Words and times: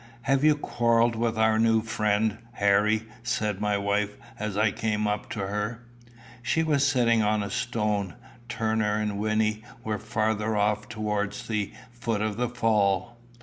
"Have 0.23 0.43
you 0.43 0.55
quarrelled 0.55 1.15
with 1.15 1.37
our 1.37 1.59
new 1.59 1.83
friend, 1.83 2.39
Harry?" 2.53 3.03
said 3.21 3.61
my 3.61 3.77
wife, 3.77 4.17
as 4.39 4.57
I 4.57 4.71
came 4.71 5.05
up 5.05 5.29
to 5.29 5.41
her. 5.41 5.85
She 6.41 6.63
was 6.63 6.83
sitting 6.83 7.21
on 7.21 7.43
a 7.43 7.51
stone. 7.51 8.15
Turner 8.49 8.95
and 8.95 9.19
Wynnie 9.19 9.61
were 9.83 9.99
farther 9.99 10.57
off 10.57 10.89
towards 10.89 11.47
the 11.47 11.71
foot 11.91 12.23
of 12.23 12.35
the 12.37 12.49
fall. 12.49 13.19